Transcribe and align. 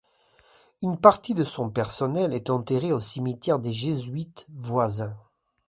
Une 0.81 0.97
partie 0.99 1.35
de 1.35 1.43
son 1.43 1.69
personnel 1.69 2.33
est 2.33 2.49
enterré 2.49 2.91
au 2.91 3.01
cimetière 3.01 3.59
des 3.59 3.71
Jésuites 3.71 4.47
voisin. 4.51 5.15